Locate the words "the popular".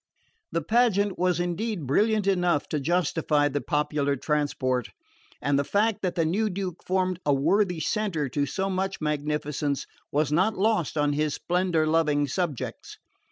3.49-4.15